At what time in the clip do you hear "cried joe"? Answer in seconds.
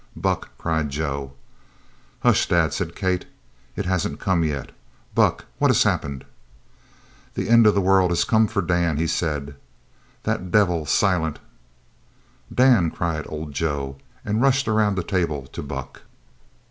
0.57-1.33